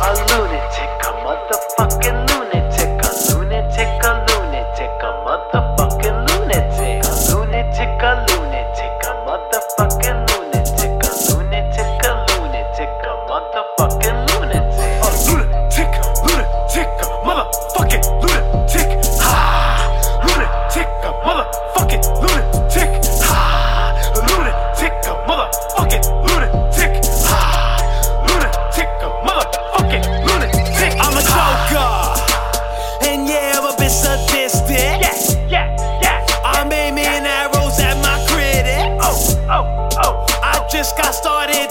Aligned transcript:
A 0.00 0.10
lunatic, 0.14 0.90
a 1.02 1.10
motherfucking 1.24 2.17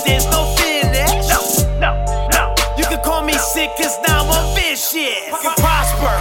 there's 0.05 0.25
no 0.27 0.45
finish. 0.55 1.27
No, 1.29 1.41
no, 1.79 1.91
no. 2.33 2.55
You 2.77 2.85
can 2.85 3.01
call 3.03 3.23
me 3.23 3.33
Sid, 3.33 3.69
cause 3.77 3.97
now 4.07 4.27
I'm 4.29 4.55
vicious. 4.55 5.29
Fucking 5.29 5.57
prosper, 5.57 6.13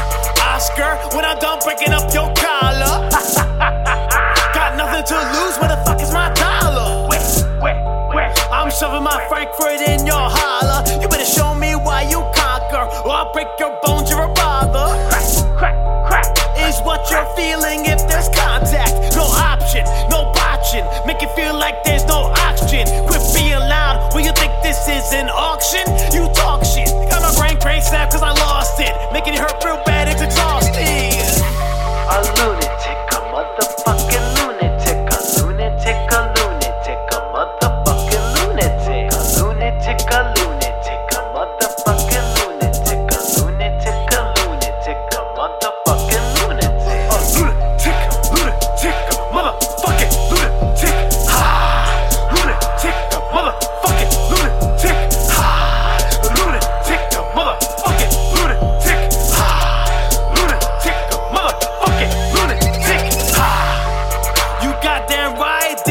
Oscar, 0.43 0.97
when 1.17 1.25
I'm 1.25 1.39
done 1.39 1.59
breaking 1.65 1.93
up 1.93 2.13
your 2.15 2.33
collar. 2.35 3.09
Got 4.55 4.77
nothing 4.77 5.05
to 5.05 5.19
lose, 5.37 5.57
where 5.59 5.69
the 5.69 5.81
fuck 5.85 6.01
is 6.01 6.13
my 6.13 6.33
dollar? 6.35 7.09
Wait, 7.09 7.21
wait, 7.61 7.79
wait. 8.15 8.33
I'm 8.51 8.71
shoving 8.71 9.03
my 9.03 9.25
Frankfurt 9.29 9.81
in 9.89 10.07
your 10.07 10.29
holler. 10.31 10.85
You 11.01 11.09
better 11.09 11.25
show 11.27 11.55
me 11.55 11.75
why 11.75 12.03
you 12.09 12.25
conquer, 12.35 12.89
or 13.05 13.11
I'll 13.11 13.33
break 13.33 13.49
your 13.59 13.79
bones, 13.83 14.11
you're 14.11 14.23
a 14.23 14.33
bother. 14.33 15.16
Real 29.65 29.83
bad, 29.85 29.96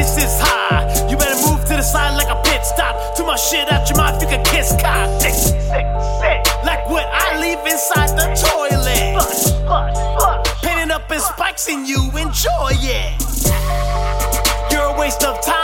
this 0.05 0.25
is 0.25 0.39
high. 0.39 0.85
You 1.09 1.17
better 1.17 1.39
move 1.41 1.66
to 1.66 1.75
the 1.75 1.81
side 1.81 2.16
like 2.16 2.29
a 2.29 2.39
pit 2.43 2.63
stop. 2.63 2.93
Too 3.17 3.25
much 3.25 3.41
shit 3.49 3.71
out 3.71 3.89
your 3.89 3.97
mouth, 3.97 4.21
you 4.21 4.27
can 4.27 4.43
kiss 4.45 4.71
cock. 4.79 5.09
Sick, 5.21 5.33
sick, 5.33 5.88
sick. 6.21 6.39
Like 6.63 6.88
what 6.89 7.07
I 7.11 7.39
leave 7.41 7.59
inside 7.66 8.13
the 8.13 8.27
toilet. 8.38 9.17
Flush, 9.17 9.49
flush, 9.66 9.97
flush. 10.17 10.61
Painting 10.61 10.91
up 10.91 11.11
in 11.11 11.19
spikes 11.19 11.67
and 11.69 11.88
you 11.88 12.01
enjoy 12.17 12.73
it. 12.85 13.17
You're 14.71 14.93
a 14.93 14.99
waste 14.99 15.23
of 15.23 15.43
time 15.43 15.54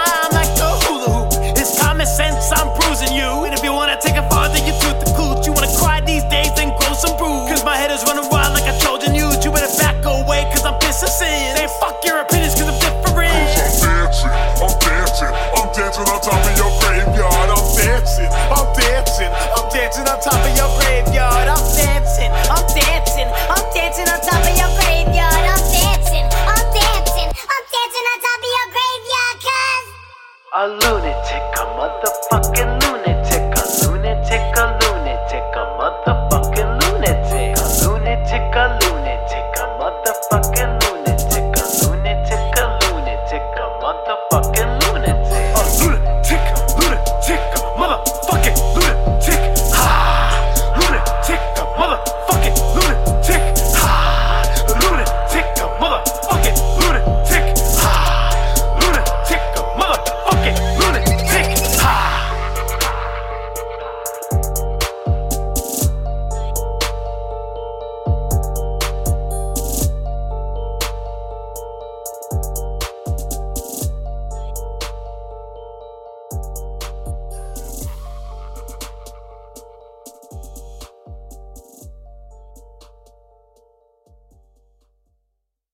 a 30.62 30.68
lunatic, 30.68 31.42
a 31.58 31.66
motherfucker. 31.76 32.41